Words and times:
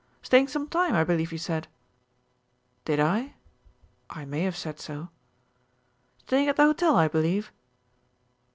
"Staying 0.23 0.47
some 0.47 0.67
time, 0.67 0.95
I 0.95 1.03
believe 1.03 1.31
you 1.31 1.37
said." 1.37 1.67
"Did 2.85 2.99
I? 2.99 3.35
I 4.09 4.25
may 4.25 4.41
have 4.45 4.57
said 4.57 4.79
so." 4.79 5.09
"Staying 6.25 6.47
at 6.49 6.55
the 6.55 6.63
hotel, 6.63 6.95
I 6.95 7.07
believe?" 7.07 7.51